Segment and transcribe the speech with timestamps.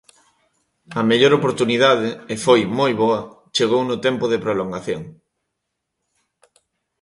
[0.99, 3.21] A mellor oportunidade, e foi moi boa,
[3.55, 5.01] chegou no tempo de prolongación.